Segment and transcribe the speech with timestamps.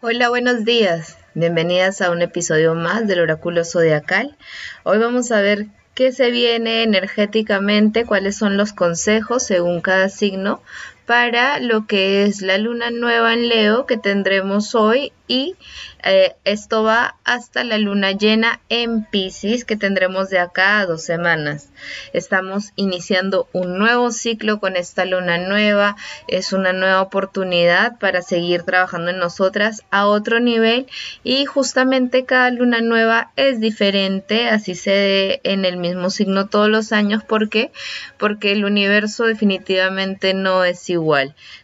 [0.00, 1.18] Hola, buenos días.
[1.34, 4.36] Bienvenidas a un episodio más del oráculo zodiacal.
[4.84, 10.62] Hoy vamos a ver qué se viene energéticamente, cuáles son los consejos según cada signo
[11.08, 15.56] para lo que es la luna nueva en Leo que tendremos hoy y
[16.04, 21.02] eh, esto va hasta la luna llena en Pisces que tendremos de acá a dos
[21.02, 21.70] semanas.
[22.12, 25.96] Estamos iniciando un nuevo ciclo con esta luna nueva.
[26.28, 30.86] Es una nueva oportunidad para seguir trabajando en nosotras a otro nivel
[31.24, 36.70] y justamente cada luna nueva es diferente, así se ve en el mismo signo todos
[36.70, 37.24] los años.
[37.24, 37.70] ¿Por qué?
[38.18, 40.97] Porque el universo definitivamente no es igual.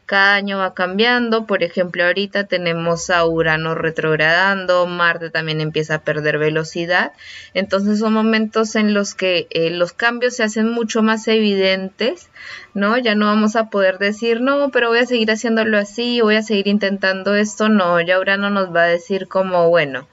[0.06, 6.02] Cada año va cambiando, por ejemplo, ahorita tenemos a Urano retrogradando, Marte también empieza a
[6.02, 7.12] perder velocidad,
[7.55, 12.29] entonces son momentos en los que eh, los cambios se hacen mucho más evidentes,
[12.74, 12.98] ¿no?
[12.98, 16.43] Ya no vamos a poder decir, no, pero voy a seguir haciéndolo así, voy a
[16.43, 20.07] seguir intentando esto, no, ya Urano nos va a decir como, bueno,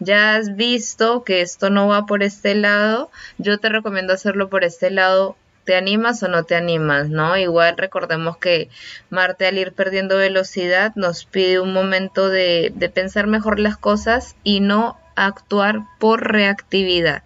[0.00, 4.64] ya has visto que esto no va por este lado, yo te recomiendo hacerlo por
[4.64, 7.08] este lado, ¿Te animas o no te animas?
[7.08, 7.36] ¿No?
[7.36, 8.68] Igual recordemos que
[9.10, 14.36] Marte al ir perdiendo velocidad nos pide un momento de, de pensar mejor las cosas
[14.44, 17.22] y no actuar por reactividad.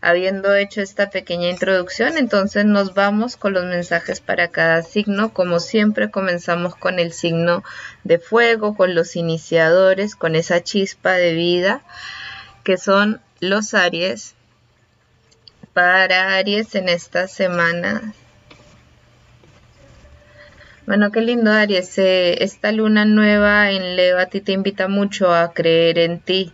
[0.00, 5.32] Habiendo hecho esta pequeña introducción, entonces nos vamos con los mensajes para cada signo.
[5.32, 7.62] Como siempre, comenzamos con el signo
[8.02, 11.82] de fuego, con los iniciadores, con esa chispa de vida
[12.64, 14.34] que son los Aries,
[15.72, 18.12] para Aries en esta semana.
[20.86, 21.96] Bueno, qué lindo Aries.
[21.98, 26.52] Eh, esta luna nueva en Leo a ti te invita mucho a creer en ti.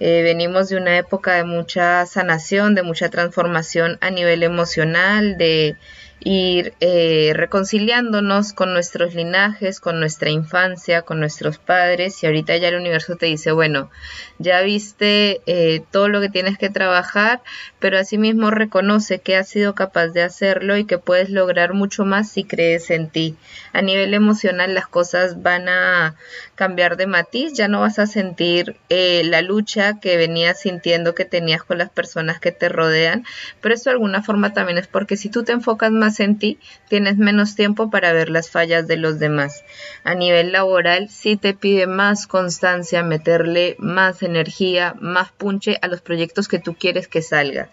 [0.00, 5.76] Eh, venimos de una época de mucha sanación, de mucha transformación a nivel emocional, de
[6.24, 12.68] ir eh, reconciliándonos con nuestros linajes, con nuestra infancia, con nuestros padres y ahorita ya
[12.68, 13.90] el universo te dice, bueno,
[14.38, 17.42] ya viste eh, todo lo que tienes que trabajar,
[17.78, 22.30] pero asimismo reconoce que has sido capaz de hacerlo y que puedes lograr mucho más
[22.30, 23.36] si crees en ti.
[23.74, 26.16] A nivel emocional las cosas van a
[26.54, 31.24] cambiar de matiz, ya no vas a sentir eh, la lucha que venías sintiendo que
[31.24, 33.24] tenías con las personas que te rodean,
[33.60, 36.58] pero eso de alguna forma también es porque si tú te enfocas más en ti,
[36.88, 39.64] tienes menos tiempo para ver las fallas de los demás.
[40.04, 46.00] A nivel laboral, sí te pide más constancia, meterle más energía, más punche a los
[46.00, 47.70] proyectos que tú quieres que salga.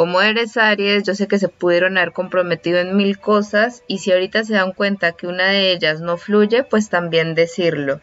[0.00, 4.10] Como eres Aries, yo sé que se pudieron haber comprometido en mil cosas y si
[4.10, 8.00] ahorita se dan cuenta que una de ellas no fluye, pues también decirlo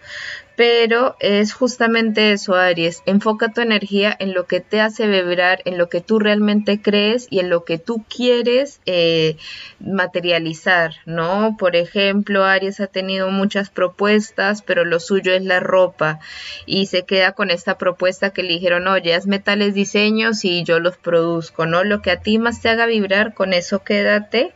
[0.58, 3.04] pero es justamente eso, Aries.
[3.06, 7.28] Enfoca tu energía en lo que te hace vibrar, en lo que tú realmente crees
[7.30, 9.38] y en lo que tú quieres eh,
[9.80, 11.58] materializar, ¿no?
[11.60, 16.20] Por ejemplo, Aries ha tenido muchas propuestas, pero lo suyo es la ropa
[16.66, 20.80] y se queda con esta propuesta que le dijeron, oye, hazme tales diseños y yo
[20.80, 21.84] los produzco, ¿no?
[21.84, 24.56] Lo que a ti más te haga vibrar, con eso quédate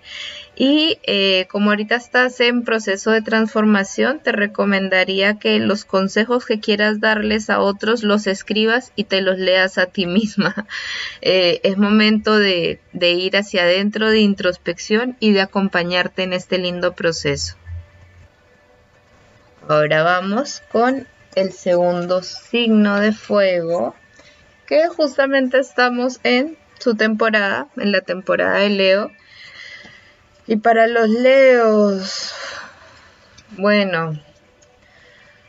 [0.56, 6.60] y eh, como ahorita estás en proceso de transformación, te recomendaría que los consejos que
[6.60, 10.68] quieras darles a otros los escribas y te los leas a ti misma.
[11.22, 16.58] Eh, es momento de, de ir hacia adentro, de introspección y de acompañarte en este
[16.58, 17.56] lindo proceso.
[19.70, 23.96] Ahora vamos con el segundo signo de fuego,
[24.68, 29.12] que justamente estamos en su temporada, en la temporada de Leo
[30.52, 32.34] y para los leos,
[33.52, 34.20] bueno,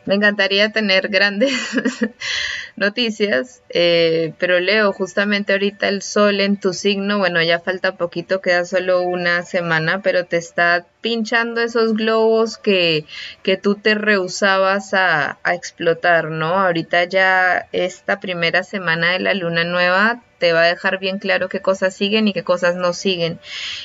[0.05, 1.53] me encantaría tener grandes
[2.77, 8.41] noticias, eh, pero Leo, justamente ahorita el sol en tu signo, bueno, ya falta poquito,
[8.41, 13.05] queda solo una semana, pero te está pinchando esos globos que,
[13.43, 16.61] que tú te rehusabas a, a explotar, ¿no?
[16.61, 21.49] Ahorita ya esta primera semana de la luna nueva te va a dejar bien claro
[21.49, 23.39] qué cosas siguen y qué cosas no siguen.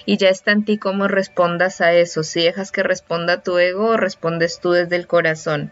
[0.08, 2.24] Y ya está en ti cómo respondas a eso.
[2.24, 5.72] Si dejas que responda tu ego o respondes tú desde el corazón.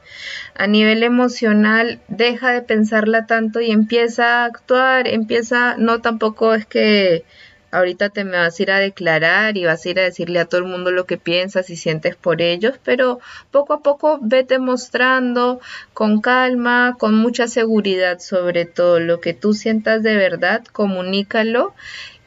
[0.53, 5.07] A nivel emocional, deja de pensarla tanto y empieza a actuar.
[5.07, 7.25] Empieza, no tampoco es que
[7.75, 10.45] ahorita te me vas a ir a declarar y vas a ir a decirle a
[10.45, 13.19] todo el mundo lo que piensas y sientes por ellos, pero
[13.51, 15.59] poco a poco vete mostrando
[15.93, 21.73] con calma, con mucha seguridad sobre todo lo que tú sientas de verdad, comunícalo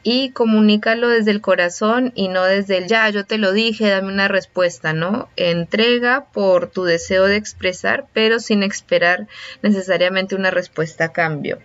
[0.03, 4.11] y comunícalo desde el corazón y no desde el ya, yo te lo dije, dame
[4.11, 5.29] una respuesta, ¿no?
[5.35, 9.27] Entrega por tu deseo de expresar, pero sin esperar
[9.61, 11.59] necesariamente una respuesta a cambio.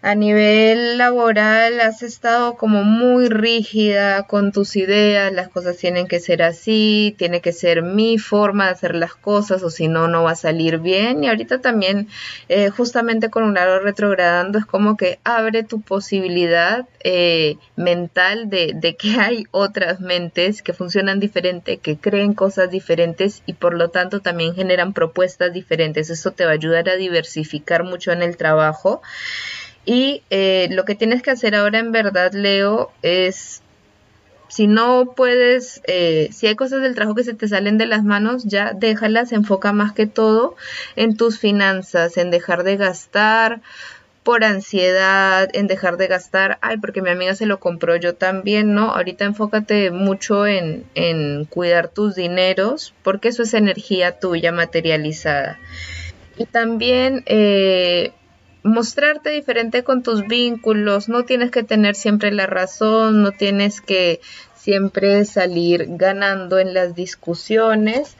[0.00, 6.20] A nivel laboral has estado como muy rígida con tus ideas, las cosas tienen que
[6.20, 10.22] ser así, tiene que ser mi forma de hacer las cosas o si no, no
[10.22, 11.24] va a salir bien.
[11.24, 12.08] Y ahorita también,
[12.48, 18.74] eh, justamente con un lado retrogradando, es como que abre tu posibilidad eh, mental de,
[18.76, 23.90] de que hay otras mentes que funcionan diferente, que creen cosas diferentes y por lo
[23.90, 26.08] tanto también generan propuestas diferentes.
[26.08, 29.02] Eso te va a ayudar a diversificar mucho en el trabajo.
[29.88, 33.62] Y eh, lo que tienes que hacer ahora en verdad, Leo, es
[34.48, 38.04] si no puedes, eh, si hay cosas del trabajo que se te salen de las
[38.04, 40.56] manos, ya déjalas, enfoca más que todo
[40.94, 43.62] en tus finanzas, en dejar de gastar
[44.24, 48.74] por ansiedad, en dejar de gastar, ay, porque mi amiga se lo compró yo también,
[48.74, 48.90] ¿no?
[48.90, 55.58] Ahorita enfócate mucho en, en cuidar tus dineros, porque eso es energía tuya materializada.
[56.36, 58.12] Y también eh,
[58.68, 64.20] mostrarte diferente con tus vínculos, no tienes que tener siempre la razón, no tienes que
[64.54, 68.16] siempre salir ganando en las discusiones.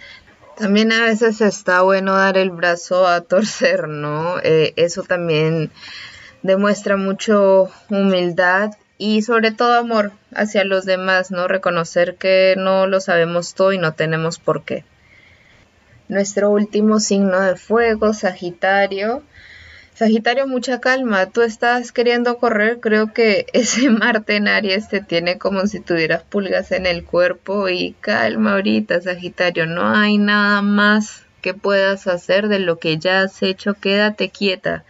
[0.57, 4.39] También a veces está bueno dar el brazo a torcer, ¿no?
[4.43, 5.71] Eh, eso también
[6.43, 11.47] demuestra mucho humildad y sobre todo amor hacia los demás, ¿no?
[11.47, 14.85] Reconocer que no lo sabemos todo y no tenemos por qué.
[16.09, 19.23] Nuestro último signo de fuego, Sagitario,
[19.99, 21.27] Sagitario, mucha calma.
[21.27, 22.79] Tú estás queriendo correr.
[22.79, 27.69] Creo que ese Marte en Aries te tiene como si tuvieras pulgas en el cuerpo.
[27.69, 29.67] Y calma ahorita, Sagitario.
[29.67, 33.75] No hay nada más que puedas hacer de lo que ya has hecho.
[33.75, 34.85] Quédate quieta.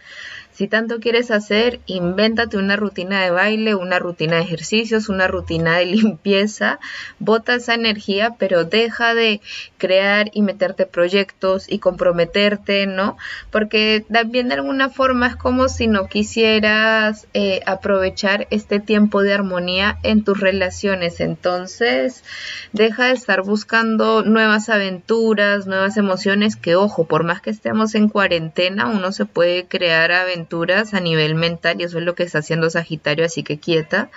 [0.59, 5.77] Si tanto quieres hacer, invéntate una rutina de baile, una rutina de ejercicios, una rutina
[5.77, 6.81] de limpieza,
[7.17, 9.39] bota esa energía, pero deja de
[9.77, 13.17] crear y meterte proyectos y comprometerte, ¿no?
[13.51, 19.35] Porque también de alguna forma es como si no quisieras eh, aprovechar este tiempo de
[19.35, 21.21] armonía en tus relaciones.
[21.21, 22.25] Entonces,
[22.73, 28.09] deja de estar buscando nuevas aventuras, nuevas emociones, que ojo, por más que estemos en
[28.09, 30.48] cuarentena, uno se puede crear aventuras
[30.93, 34.09] a nivel mental y eso es lo que está haciendo Sagitario, así que quieta.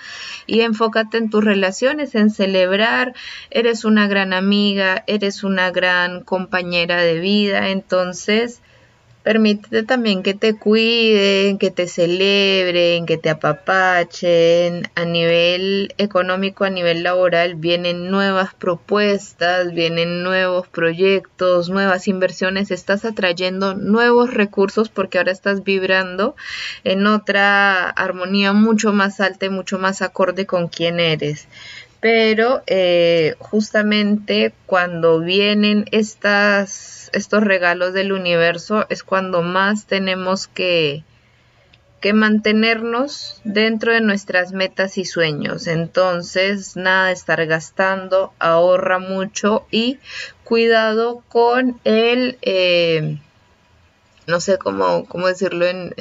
[0.47, 3.13] Y enfócate en tus relaciones, en celebrar,
[3.51, 8.61] eres una gran amiga, eres una gran compañera de vida, entonces
[9.23, 14.83] Permítete también que te cuiden, que te celebren, que te apapachen.
[14.95, 22.69] A nivel económico, a nivel laboral, vienen nuevas propuestas, vienen nuevos proyectos, nuevas inversiones.
[22.69, 26.35] Estás atrayendo nuevos recursos porque ahora estás vibrando
[26.83, 31.47] en otra armonía mucho más alta y mucho más acorde con quién eres
[32.03, 41.05] pero eh, justamente cuando vienen estas, estos regalos del universo es cuando más tenemos que,
[42.01, 45.65] que mantenernos dentro de nuestras metas y sueños.
[45.67, 49.97] Entonces, nada de estar gastando, ahorra mucho y
[50.43, 52.37] cuidado con el...
[52.41, 53.17] Eh,
[54.27, 55.93] no sé cómo, cómo decirlo en,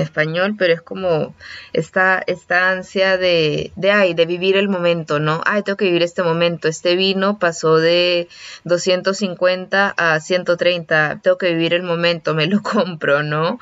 [0.00, 1.34] español, pero es como
[1.72, 5.40] esta, esta ansia de, de, ay, de vivir el momento, ¿no?
[5.44, 6.68] Ay, tengo que vivir este momento.
[6.68, 8.28] Este vino pasó de
[8.64, 13.58] 250 a 130, tengo que vivir el momento, me lo compro, ¿no?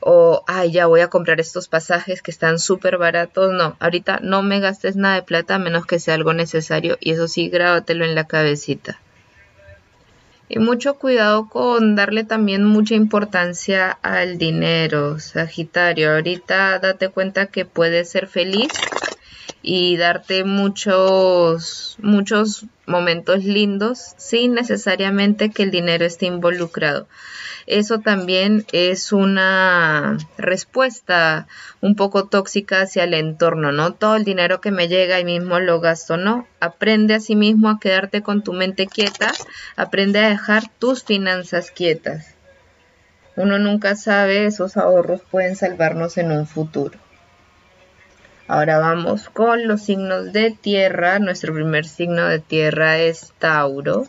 [0.00, 3.52] O, ay, ya voy a comprar estos pasajes que están súper baratos.
[3.52, 7.12] No, ahorita no me gastes nada de plata a menos que sea algo necesario y
[7.12, 8.98] eso sí, grábatelo en la cabecita.
[10.54, 16.12] Y mucho cuidado con darle también mucha importancia al dinero, Sagitario.
[16.12, 18.68] Ahorita date cuenta que puedes ser feliz
[19.62, 27.06] y darte muchos, muchos momentos lindos sin necesariamente que el dinero esté involucrado.
[27.66, 31.46] Eso también es una respuesta
[31.80, 33.92] un poco tóxica hacia el entorno, ¿no?
[33.92, 36.48] Todo el dinero que me llega y mismo lo gasto, ¿no?
[36.58, 39.32] Aprende a sí mismo a quedarte con tu mente quieta,
[39.76, 42.34] aprende a dejar tus finanzas quietas.
[43.36, 46.98] Uno nunca sabe, esos ahorros pueden salvarnos en un futuro.
[48.54, 51.18] Ahora vamos con los signos de tierra.
[51.18, 54.06] Nuestro primer signo de tierra es Tauro.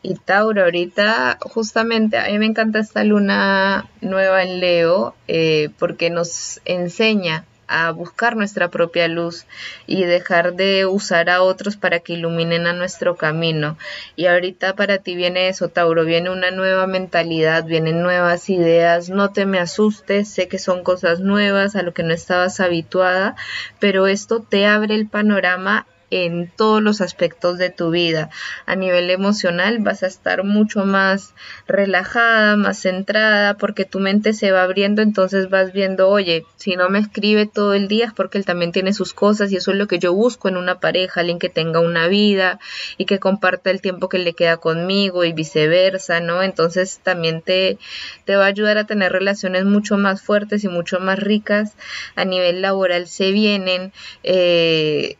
[0.00, 6.08] Y Tauro, ahorita justamente a mí me encanta esta luna nueva en Leo eh, porque
[6.08, 9.46] nos enseña a buscar nuestra propia luz
[9.86, 13.78] y dejar de usar a otros para que iluminen a nuestro camino.
[14.16, 19.30] Y ahorita para ti viene eso, Tauro, viene una nueva mentalidad, vienen nuevas ideas, no
[19.32, 23.36] te me asustes, sé que son cosas nuevas a lo que no estabas habituada,
[23.78, 28.30] pero esto te abre el panorama en todos los aspectos de tu vida.
[28.66, 31.34] A nivel emocional vas a estar mucho más
[31.66, 36.88] relajada, más centrada, porque tu mente se va abriendo, entonces vas viendo, oye, si no
[36.88, 39.76] me escribe todo el día es porque él también tiene sus cosas y eso es
[39.76, 42.58] lo que yo busco en una pareja, alguien que tenga una vida
[42.96, 46.42] y que comparta el tiempo que le queda conmigo y viceversa, ¿no?
[46.42, 47.78] Entonces también te,
[48.24, 51.74] te va a ayudar a tener relaciones mucho más fuertes y mucho más ricas.
[52.16, 55.16] A nivel laboral se vienen eh,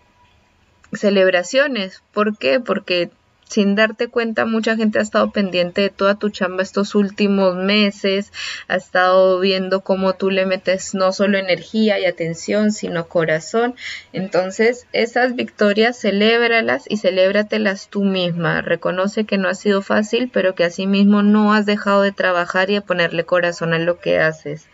[0.92, 2.02] celebraciones.
[2.12, 2.60] ¿Por qué?
[2.60, 3.10] Porque
[3.48, 8.30] sin darte cuenta, mucha gente ha estado pendiente de toda tu chamba estos últimos meses,
[8.68, 13.74] ha estado viendo cómo tú le metes no solo energía y atención, sino corazón.
[14.12, 18.60] Entonces, esas victorias, celébralas y celébratelas tú misma.
[18.60, 22.74] Reconoce que no ha sido fácil, pero que asimismo no has dejado de trabajar y
[22.74, 24.68] de ponerle corazón a lo que haces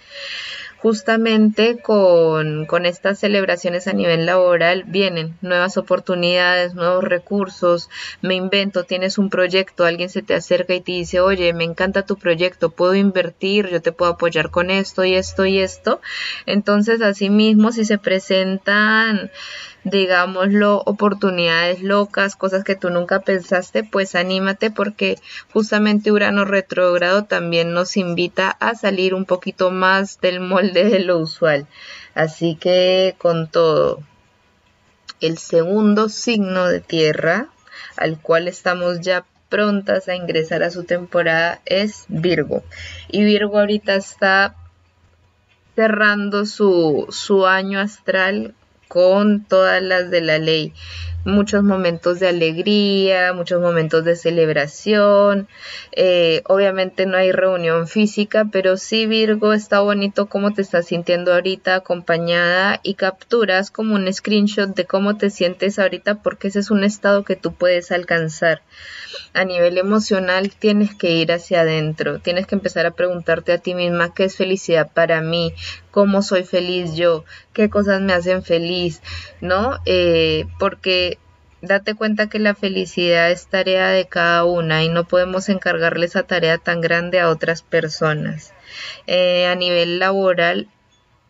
[0.85, 7.89] justamente con, estas celebraciones a nivel laboral vienen nuevas oportunidades, nuevos recursos,
[8.21, 12.05] me invento, tienes un proyecto, alguien se te acerca y te dice, oye, me encanta
[12.05, 16.03] tu proyecto, puedo invertir, yo te puedo apoyar con esto y esto y esto.
[16.45, 19.31] Entonces, asimismo, si se presentan
[19.85, 25.19] digámoslo, oportunidades locas, cosas que tú nunca pensaste, pues anímate porque
[25.53, 31.19] justamente Urano retrógrado también nos invita a salir un poquito más del molde de lo
[31.19, 31.67] usual.
[32.15, 34.01] Así que con todo,
[35.21, 37.49] el segundo signo de tierra
[37.97, 42.63] al cual estamos ya prontas a ingresar a su temporada es Virgo.
[43.09, 44.57] Y Virgo ahorita está
[45.77, 48.55] cerrando su, su año astral
[48.95, 50.73] con todas las de la ley.
[51.25, 55.49] Muchos momentos de alegría, muchos momentos de celebración.
[55.93, 61.33] Eh, obviamente no hay reunión física, pero sí Virgo está bonito cómo te estás sintiendo
[61.33, 66.71] ahorita acompañada y capturas como un screenshot de cómo te sientes ahorita porque ese es
[66.71, 68.61] un estado que tú puedes alcanzar
[69.33, 73.75] a nivel emocional tienes que ir hacia adentro, tienes que empezar a preguntarte a ti
[73.75, 75.53] misma qué es felicidad para mí,
[75.91, 79.01] cómo soy feliz yo, qué cosas me hacen feliz,
[79.41, 79.79] ¿no?
[79.87, 81.14] Eh, porque
[81.67, 86.25] date cuenta que la felicidad es tarea de cada una y no podemos encargarle esa
[86.25, 88.53] tarea tan grande a otras personas.
[89.07, 90.69] Eh, a nivel laboral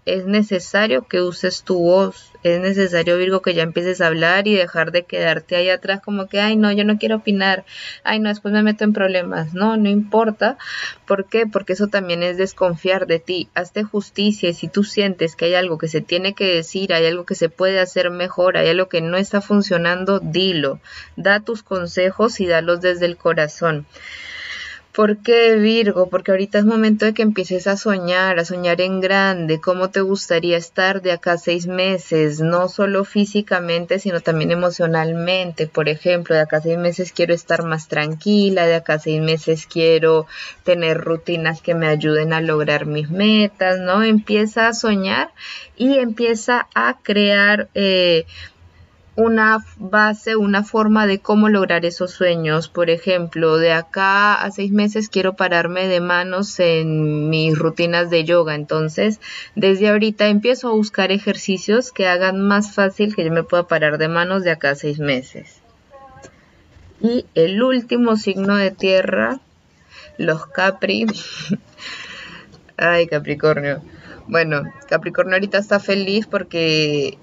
[0.07, 4.55] es necesario que uses tu voz, es necesario Virgo que ya empieces a hablar y
[4.55, 7.65] dejar de quedarte ahí atrás como que, ay no, yo no quiero opinar,
[8.03, 10.59] ay no, después me meto en problemas, no, no importa,
[11.07, 11.47] ¿por qué?
[11.47, 15.55] Porque eso también es desconfiar de ti, hazte justicia y si tú sientes que hay
[15.55, 18.89] algo que se tiene que decir, hay algo que se puede hacer mejor, hay algo
[18.89, 20.81] que no está funcionando, dilo,
[21.17, 23.87] da tus consejos y dalos desde el corazón.
[24.95, 26.09] ¿Por qué Virgo?
[26.09, 30.01] Porque ahorita es momento de que empieces a soñar, a soñar en grande, cómo te
[30.03, 35.67] gustaría estar de acá seis meses, no solo físicamente, sino también emocionalmente.
[35.67, 40.29] Por ejemplo, de acá seis meses quiero estar más tranquila, de acá seis meses quiero
[40.63, 44.05] tener rutinas que me ayuden a lograr mis metas, ¿no?
[44.05, 45.33] Empieza a soñar
[45.77, 48.27] y empieza a crear eh,
[49.17, 52.69] una base, una forma de cómo lograr esos sueños.
[52.69, 58.25] Por ejemplo, de acá a seis meses quiero pararme de manos en mis rutinas de
[58.25, 58.55] yoga.
[58.55, 59.21] Entonces,
[59.55, 63.99] desde ahorita empiezo a buscar ejercicios que hagan más fácil que yo me pueda parar
[63.99, 65.61] de manos de acá a seis meses.
[67.01, 69.41] Y el último signo de tierra,
[70.19, 71.07] los Capri.
[72.77, 73.83] Ay, Capricornio.
[74.27, 77.19] Bueno, Capricornio ahorita está feliz porque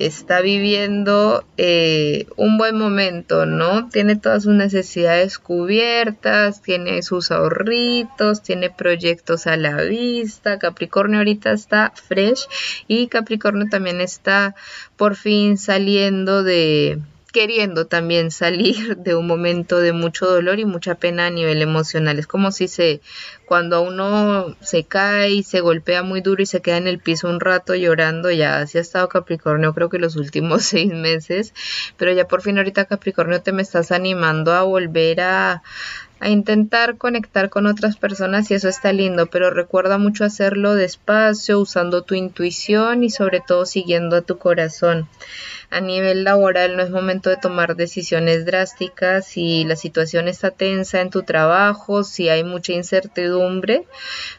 [0.00, 3.90] está viviendo eh, un buen momento, ¿no?
[3.90, 10.58] Tiene todas sus necesidades cubiertas, tiene sus ahorritos, tiene proyectos a la vista.
[10.58, 12.48] Capricornio ahorita está fresh
[12.88, 14.54] y Capricornio también está
[14.96, 16.98] por fin saliendo de
[17.30, 22.18] queriendo también salir de un momento de mucho dolor y mucha pena a nivel emocional.
[22.18, 23.00] Es como si se,
[23.46, 27.28] cuando uno se cae y se golpea muy duro y se queda en el piso
[27.28, 31.54] un rato llorando, ya así ha estado Capricornio creo que los últimos seis meses,
[31.96, 35.62] pero ya por fin ahorita Capricornio te me estás animando a volver a,
[36.20, 41.58] a intentar conectar con otras personas y eso está lindo, pero recuerda mucho hacerlo despacio,
[41.60, 45.08] usando tu intuición y sobre todo siguiendo a tu corazón
[45.70, 51.00] a nivel laboral no es momento de tomar decisiones drásticas, si la situación está tensa
[51.00, 53.84] en tu trabajo, si hay mucha incertidumbre,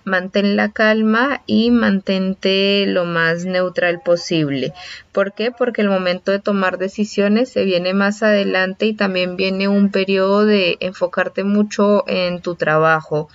[0.03, 4.73] mantén la calma y mantente lo más neutral posible.
[5.11, 5.51] ¿Por qué?
[5.51, 10.45] Porque el momento de tomar decisiones se viene más adelante y también viene un periodo
[10.45, 13.27] de enfocarte mucho en tu trabajo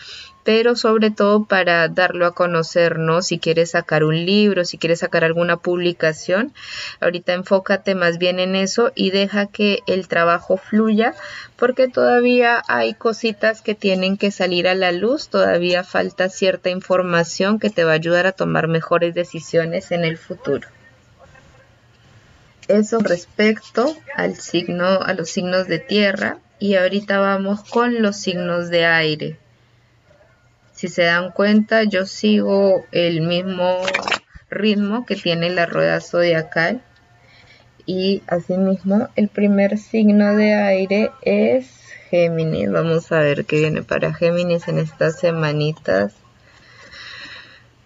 [0.47, 3.21] pero sobre todo para darlo a conocer, ¿no?
[3.21, 6.55] Si quieres sacar un libro, si quieres sacar alguna publicación,
[7.01, 11.15] ahorita enfócate más bien en eso y deja que el trabajo fluya,
[11.57, 17.59] porque todavía hay cositas que tienen que salir a la luz, todavía falta cierta información
[17.59, 20.69] que te va a ayudar a tomar mejores decisiones en el futuro.
[22.69, 28.71] Eso respecto al signo, a los signos de tierra y ahorita vamos con los signos
[28.71, 29.39] de aire.
[30.73, 33.79] Si se dan cuenta, yo sigo el mismo
[34.51, 36.83] ritmo que tiene la rueda zodiacal.
[37.87, 41.71] Y asimismo, el primer signo de aire es
[42.11, 42.71] Géminis.
[42.71, 46.15] Vamos a ver qué viene para Géminis en estas semanitas.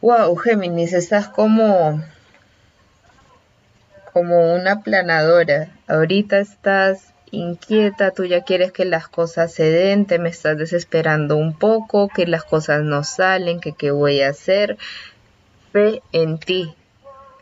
[0.00, 2.02] Wow, Géminis, estás como
[4.12, 5.68] como una planadora.
[5.86, 11.36] Ahorita estás inquieta, tú ya quieres que las cosas se den, te me estás desesperando
[11.36, 14.78] un poco, que las cosas no salen, que qué voy a hacer.
[15.72, 16.74] Fe en ti,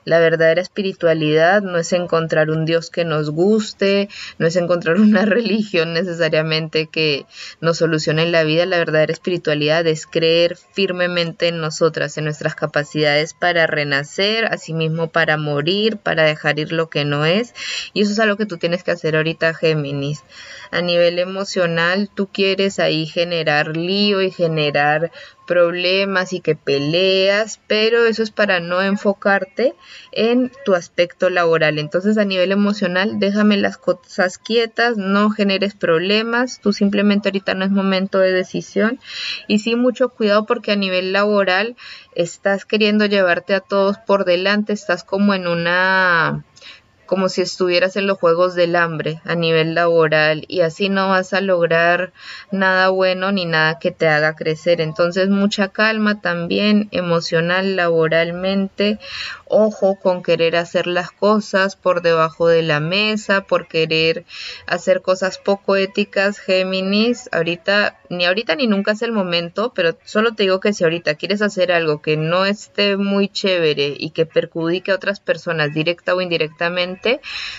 [0.08, 5.26] la verdadera espiritualidad no es encontrar un Dios que nos guste, no es encontrar una
[5.26, 7.26] religión necesariamente que
[7.60, 8.64] nos solucione la vida.
[8.64, 15.36] La verdadera espiritualidad es creer firmemente en nosotras, en nuestras capacidades para renacer, asimismo para
[15.36, 17.54] morir, para dejar ir lo que no es.
[17.92, 20.24] Y eso es algo que tú tienes que hacer ahorita, Géminis.
[20.70, 25.12] A nivel emocional, tú quieres ahí generar lío y generar
[25.48, 29.74] problemas y que peleas, pero eso es para no enfocarte
[30.12, 31.78] en tu aspecto laboral.
[31.78, 37.64] Entonces a nivel emocional, déjame las cosas quietas, no generes problemas, tú simplemente ahorita no
[37.64, 39.00] es momento de decisión
[39.48, 41.76] y sí mucho cuidado porque a nivel laboral
[42.14, 46.44] estás queriendo llevarte a todos por delante, estás como en una
[47.08, 51.32] como si estuvieras en los juegos del hambre a nivel laboral y así no vas
[51.32, 52.12] a lograr
[52.52, 54.82] nada bueno ni nada que te haga crecer.
[54.82, 58.98] Entonces mucha calma también emocional, laboralmente,
[59.46, 64.26] ojo con querer hacer las cosas por debajo de la mesa, por querer
[64.66, 70.34] hacer cosas poco éticas, Géminis, ahorita ni ahorita ni nunca es el momento, pero solo
[70.34, 74.26] te digo que si ahorita quieres hacer algo que no esté muy chévere y que
[74.26, 76.97] perjudique a otras personas directa o indirectamente,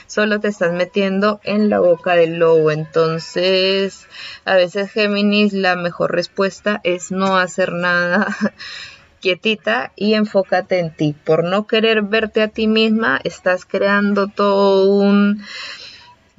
[0.08, 2.72] solo te estás metiendo en la boca del lobo.
[2.72, 4.08] Entonces,
[4.46, 8.28] a veces Géminis la mejor respuesta es no hacer nada
[9.20, 11.16] quietita y enfócate en ti.
[11.24, 15.44] Por no querer verte a ti misma, estás creando todo un,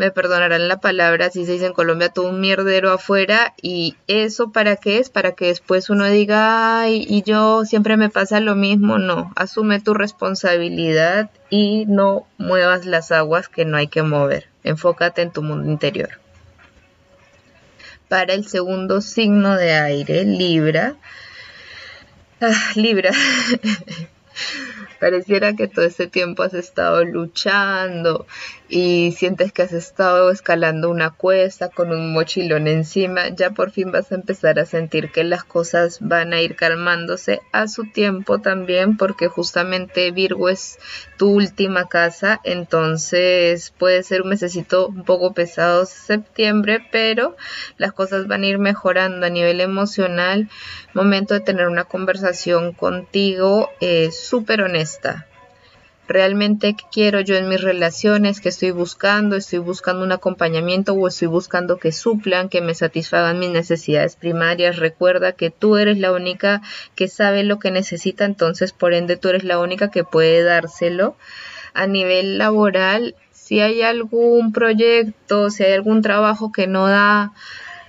[0.01, 3.53] me perdonarán la palabra, así se dice en Colombia, todo un mierdero afuera.
[3.61, 5.11] ¿Y eso para qué es?
[5.11, 8.97] Para que después uno diga, ay, y yo siempre me pasa lo mismo.
[8.97, 14.49] No, asume tu responsabilidad y no muevas las aguas que no hay que mover.
[14.65, 16.09] Enfócate en tu mundo interior.
[18.09, 20.97] Para el segundo signo de aire, Libra,
[22.41, 23.11] Ah, Libra.
[24.99, 28.27] Pareciera que todo este tiempo has estado luchando
[28.71, 33.91] y sientes que has estado escalando una cuesta con un mochilón encima, ya por fin
[33.91, 38.39] vas a empezar a sentir que las cosas van a ir calmándose a su tiempo
[38.39, 40.79] también, porque justamente Virgo es
[41.19, 47.37] tu última casa, entonces puede ser un mesecito un poco pesado septiembre, pero
[47.77, 50.49] las cosas van a ir mejorando a nivel emocional.
[50.95, 55.27] Momento de tener una conversación contigo eh, súper honesta
[56.11, 61.09] realmente qué quiero yo en mis relaciones, que estoy buscando, estoy buscando un acompañamiento o
[61.09, 64.77] estoy buscando que suplan, que me satisfagan mis necesidades primarias.
[64.77, 66.63] Recuerda que tú eres la única
[66.97, 71.17] que sabe lo que necesita, entonces por ende tú eres la única que puede dárselo.
[71.73, 77.33] A nivel laboral, si hay algún proyecto, si hay algún trabajo que no da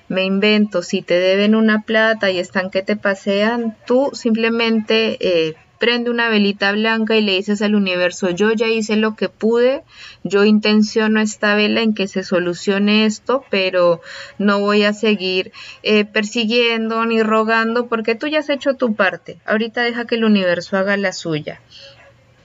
[0.10, 5.56] me invento, si te deben una plata y están que te pasean, tú simplemente eh,
[5.82, 9.82] prende una velita blanca y le dices al universo, yo ya hice lo que pude,
[10.24, 14.00] yo intenciono esta vela en que se solucione esto, pero
[14.38, 19.40] no voy a seguir eh, persiguiendo ni rogando porque tú ya has hecho tu parte.
[19.44, 21.60] Ahorita deja que el universo haga la suya.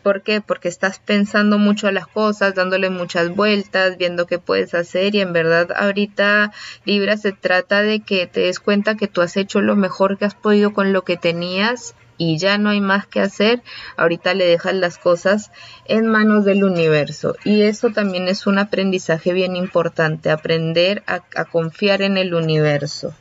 [0.06, 0.40] ¿Por qué?
[0.40, 5.20] Porque estás pensando mucho a las cosas, dándole muchas vueltas, viendo qué puedes hacer y
[5.20, 6.52] en verdad ahorita
[6.84, 10.24] Libra se trata de que te des cuenta que tú has hecho lo mejor que
[10.24, 13.64] has podido con lo que tenías y ya no hay más que hacer,
[13.96, 15.50] ahorita le dejas las cosas
[15.86, 17.34] en manos del universo.
[17.42, 23.12] Y eso también es un aprendizaje bien importante, aprender a, confiar en el universo.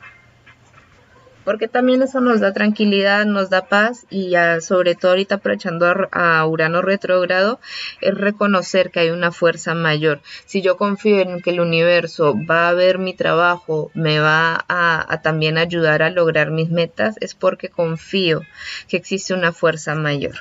[1.46, 6.46] Porque también eso nos da tranquilidad, nos da paz y sobre todo ahorita aprovechando a,
[6.46, 7.60] Urano retrógrado
[8.02, 10.22] es reconocer que hay una fuerza mayor.
[10.46, 15.14] Si yo confío en que el universo va a ver mi trabajo, me va a,
[15.14, 18.42] a también ayudar a lograr mis metas, es porque confío
[18.90, 20.36] que existe una fuerza mayor.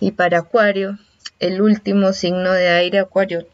[0.00, 0.98] Y para Acuario,
[1.38, 3.46] el último signo de aire, Acuario,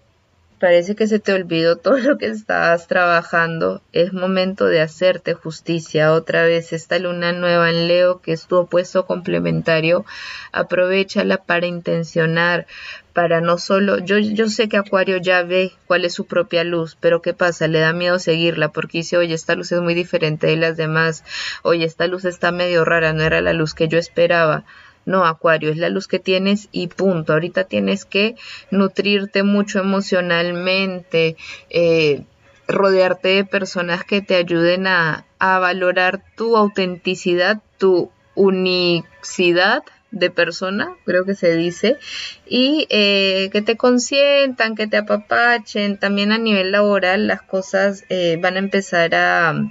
[0.59, 3.83] parece que se te olvidó todo lo que estabas trabajando.
[3.93, 6.13] Es momento de hacerte justicia.
[6.13, 10.05] Otra vez esta luna nueva en Leo, que es tu opuesto complementario,
[10.53, 12.67] aprovechala para intencionar,
[13.15, 16.97] para no solo, yo, yo sé que Acuario ya ve cuál es su propia luz,
[17.01, 17.69] pero ¿qué pasa?
[17.69, 21.23] Le da miedo seguirla porque dice, oye, esta luz es muy diferente de las demás,
[21.63, 24.65] oye, esta luz está medio rara, no era la luz que yo esperaba.
[25.07, 27.35] No, Acuario, es la luz que tienes y punto.
[27.35, 28.37] Ahorita tienes que
[28.71, 31.37] nutrirte mucho emocionalmente,
[31.71, 32.25] eh,
[32.67, 41.27] rodearte de personas que te ayuden a, valorar tu autenticidad, tu unicidad de persona, creo
[41.27, 41.99] que se dice,
[42.47, 45.99] y eh, que te consientan, que te apapachen.
[45.99, 49.71] También a nivel laboral las cosas eh, van a empezar a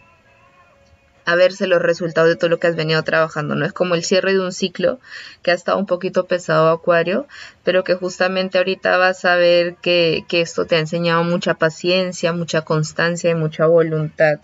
[1.26, 3.66] a verse los resultados de todo lo que has venido trabajando, ¿no?
[3.66, 5.00] Es como el cierre de un ciclo
[5.42, 7.28] que ha estado un poquito pesado Acuario,
[7.64, 12.62] pero que justamente ahorita vas a ver que, esto te ha enseñado mucha paciencia, mucha
[12.62, 14.40] constancia y mucha voluntad.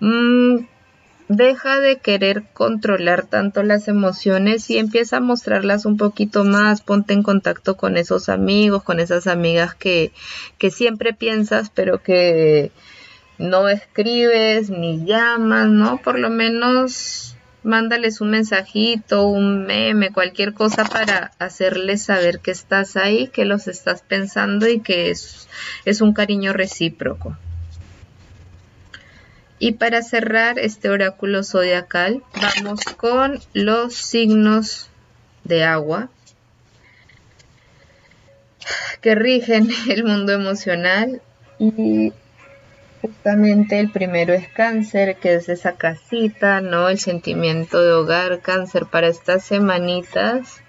[0.00, 0.66] Mm,
[1.28, 7.14] deja de querer controlar tanto las emociones y empieza a mostrarlas un poquito más, ponte
[7.14, 10.12] en contacto con esos amigos, con esas amigas que,
[10.58, 12.72] que siempre piensas, pero que
[13.38, 15.98] no escribes ni llamas, ¿no?
[15.98, 22.96] Por lo menos mándales un mensajito, un meme, cualquier cosa para hacerles saber que estás
[22.96, 25.48] ahí, que los estás pensando y que es,
[26.00, 27.36] un cariño recíproco.
[29.58, 34.88] Y para cerrar este oráculo zodiacal, vamos con los signos
[35.44, 36.08] de agua
[39.00, 41.22] que rigen el mundo emocional
[41.60, 42.12] y
[43.02, 46.88] Justamente el primero es cáncer, que es esa casita, ¿no?
[46.88, 50.62] El sentimiento de hogar, cáncer para estas semanitas.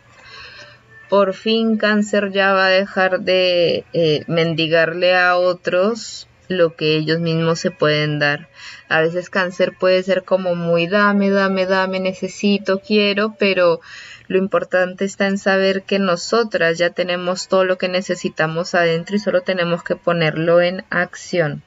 [1.09, 7.19] Por fin cáncer ya va a dejar de eh, mendigarle a otros lo que ellos
[7.19, 8.49] mismos se pueden dar.
[8.89, 13.79] A veces cáncer puede ser como muy dame, dame, dame, necesito, quiero, pero
[14.27, 19.19] lo importante está en saber que nosotras ya tenemos todo lo que necesitamos adentro y
[19.19, 21.61] solo tenemos que ponerlo en acción.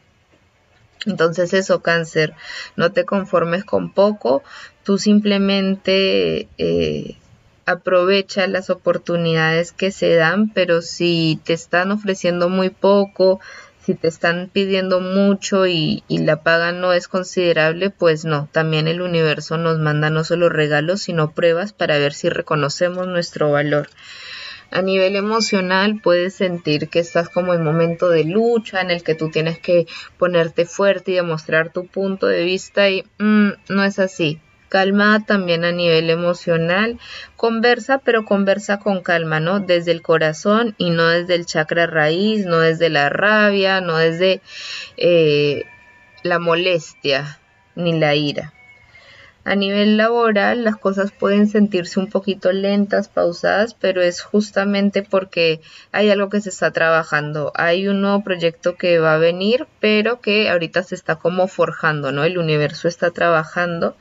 [1.05, 2.35] Entonces eso, cáncer,
[2.77, 4.43] no te conformes con poco,
[4.83, 7.17] tú simplemente eh,
[7.67, 13.41] aprovecha las oportunidades que se dan, pero si te están ofreciendo muy poco,
[13.85, 18.89] si te están pidiendo mucho y, y, la paga no es considerable, pues no, también
[18.89, 23.89] el universo nos manda no solo regalos, sino pruebas para ver si reconocemos nuestro valor.
[24.71, 29.15] A nivel emocional puedes sentir que estás como en momento de lucha en el que
[29.15, 29.87] tú tienes que
[30.19, 34.41] ponerte fuerte y demostrar tu punto de vista y mm, no es así.
[34.69, 36.99] Calma también a nivel emocional,
[37.37, 39.61] conversa, pero conversa con calma, ¿no?
[39.61, 44.41] Desde el corazón y no desde el chakra raíz, no desde la rabia, no desde
[44.97, 45.65] eh,
[46.25, 47.39] la molestia
[47.77, 48.56] ni la ira.
[49.47, 55.61] A nivel laboral las cosas pueden sentirse un poquito lentas, pausadas, pero es justamente porque
[55.93, 57.53] hay algo que se está trabajando.
[57.55, 62.11] Hay un nuevo proyecto que va a venir, pero que ahorita se está como forjando,
[62.11, 62.25] ¿no?
[62.25, 63.95] El universo está trabajando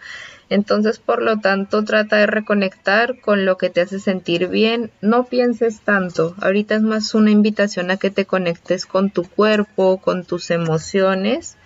[0.50, 4.92] entonces, por lo tanto, trata de reconectar con lo que te hace sentir bien.
[5.02, 6.36] No pienses tanto.
[6.40, 11.58] Ahorita es más una invitación a que te conectes con tu cuerpo, con tus emociones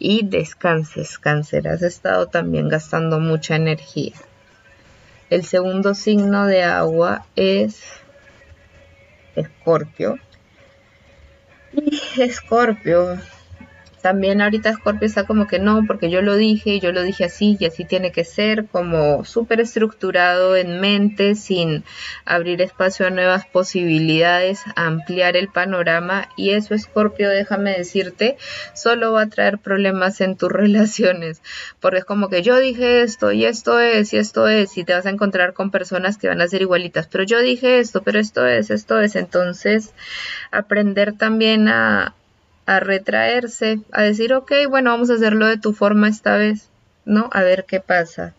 [0.00, 1.68] y descanses, cáncer.
[1.68, 4.14] Has estado también gastando mucha energía.
[5.30, 7.82] El segundo signo de agua es
[9.36, 10.18] Escorpio.
[11.72, 13.18] Y Escorpio,
[14.04, 17.56] también ahorita Scorpio está como que no, porque yo lo dije, yo lo dije así
[17.58, 21.84] y así tiene que ser, como súper estructurado en mente, sin
[22.26, 26.28] abrir espacio a nuevas posibilidades, ampliar el panorama.
[26.36, 28.36] Y eso Scorpio, déjame decirte,
[28.74, 31.40] solo va a traer problemas en tus relaciones,
[31.80, 34.92] porque es como que yo dije esto y esto es y esto es y te
[34.92, 38.20] vas a encontrar con personas que van a ser igualitas, pero yo dije esto, pero
[38.20, 39.94] esto es, esto es, entonces
[40.50, 42.12] aprender también a
[42.66, 46.68] a retraerse, a decir, ok, bueno, vamos a hacerlo de tu forma esta vez,
[47.04, 47.28] ¿no?
[47.32, 48.34] A ver qué pasa.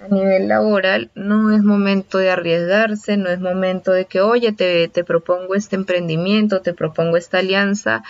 [0.00, 4.86] A nivel laboral no es momento de arriesgarse, no es momento de que, oye, te,
[4.86, 8.04] te propongo este emprendimiento, te propongo esta alianza,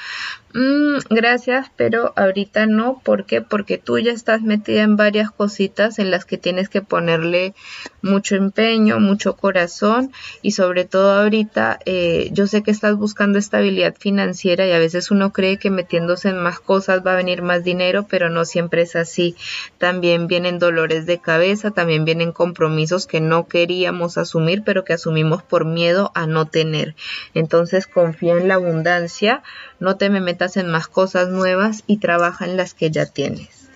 [0.54, 3.00] Mm, gracias, pero ahorita no.
[3.04, 3.42] ¿Por qué?
[3.42, 7.54] Porque tú ya estás metida en varias cositas en las que tienes que ponerle
[8.00, 13.94] mucho empeño, mucho corazón y sobre todo ahorita eh, yo sé que estás buscando estabilidad
[13.98, 17.62] financiera y a veces uno cree que metiéndose en más cosas va a venir más
[17.62, 19.36] dinero, pero no siempre es así.
[19.76, 25.42] También vienen dolores de cabeza, también vienen compromisos que no queríamos asumir, pero que asumimos
[25.42, 26.94] por miedo a no tener.
[27.34, 29.42] Entonces confía en la abundancia,
[29.80, 33.68] no te me metas en más cosas nuevas y trabaja en las que ya tienes.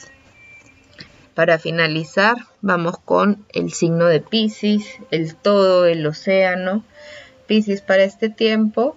[1.35, 6.85] Para finalizar, vamos con el signo de Pisces, el todo, el océano.
[7.47, 8.97] Pisces para este tiempo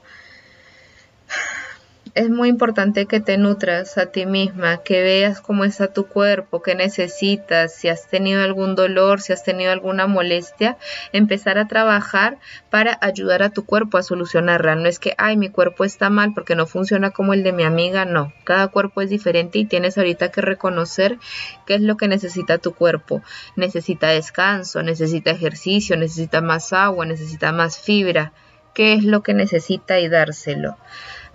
[2.15, 6.61] es muy importante que te nutras a ti misma, que veas cómo está tu cuerpo,
[6.61, 10.77] qué necesitas, si has tenido algún dolor, si has tenido alguna molestia,
[11.11, 12.37] empezar a trabajar
[12.69, 14.75] para ayudar a tu cuerpo a solucionarla.
[14.75, 17.63] No es que, ay, mi cuerpo está mal porque no funciona como el de mi
[17.63, 18.31] amiga, no.
[18.45, 21.19] Cada cuerpo es diferente y tienes ahorita que reconocer
[21.65, 23.23] qué es lo que necesita tu cuerpo.
[23.57, 28.31] Necesita descanso, necesita ejercicio, necesita más agua, necesita más fibra.
[28.75, 30.77] ¿Qué es lo que necesita y dárselo?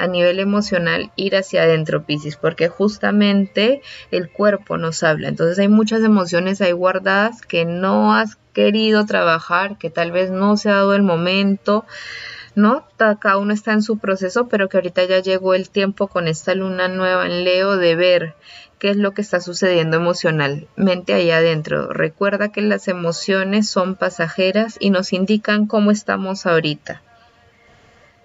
[0.00, 5.28] a nivel emocional ir hacia adentro, Piscis, porque justamente el cuerpo nos habla.
[5.28, 10.56] Entonces hay muchas emociones ahí guardadas que no has querido trabajar, que tal vez no
[10.56, 11.84] se ha dado el momento.
[12.54, 12.86] ¿no?
[12.96, 16.54] Cada uno está en su proceso, pero que ahorita ya llegó el tiempo con esta
[16.54, 18.34] luna nueva en Leo de ver
[18.78, 21.92] qué es lo que está sucediendo emocionalmente ahí adentro.
[21.92, 27.02] Recuerda que las emociones son pasajeras y nos indican cómo estamos ahorita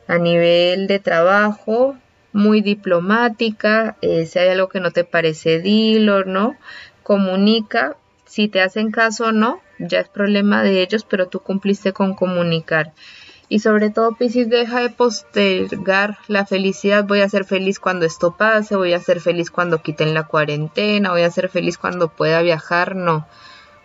[0.08, 1.96] a nivel de trabajo,
[2.34, 6.56] muy diplomática, eh, si hay algo que no te parece, dilo, ¿no?
[7.04, 11.94] Comunica, si te hacen caso o no, ya es problema de ellos, pero tú cumpliste
[11.94, 12.94] con comunicar.
[13.48, 17.06] Y sobre todo, Piscis, deja de postergar la felicidad.
[17.06, 21.12] Voy a ser feliz cuando esto pase, voy a ser feliz cuando quiten la cuarentena,
[21.12, 22.96] voy a ser feliz cuando pueda viajar.
[22.96, 23.28] No,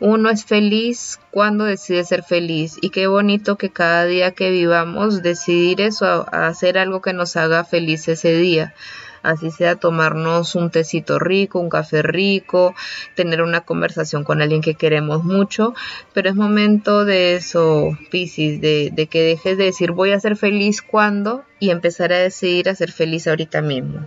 [0.01, 5.23] uno es feliz cuando decide ser feliz y qué bonito que cada día que vivamos
[5.23, 8.75] decidir eso, hacer algo que nos haga feliz ese día.
[9.23, 12.75] Así sea tomarnos un tecito rico, un café rico,
[13.15, 15.75] tener una conversación con alguien que queremos mucho,
[16.15, 20.37] pero es momento de eso, Piscis, de, de que dejes de decir voy a ser
[20.37, 24.07] feliz cuando y empezar a decidir a ser feliz ahorita mismo.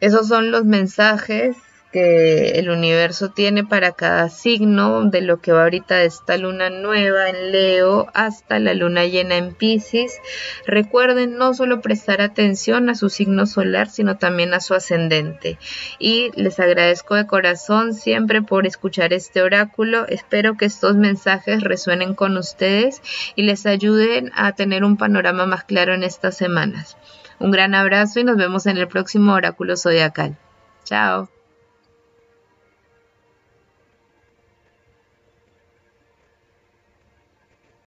[0.00, 1.56] Esos son los mensajes
[1.92, 6.68] que el universo tiene para cada signo, de lo que va ahorita de esta luna
[6.70, 10.18] nueva en Leo hasta la luna llena en Pisces.
[10.66, 15.58] Recuerden no solo prestar atención a su signo solar, sino también a su ascendente.
[15.98, 20.06] Y les agradezco de corazón siempre por escuchar este oráculo.
[20.08, 23.00] Espero que estos mensajes resuenen con ustedes
[23.34, 26.96] y les ayuden a tener un panorama más claro en estas semanas.
[27.38, 30.36] Un gran abrazo y nos vemos en el próximo oráculo zodiacal.
[30.84, 31.28] Chao.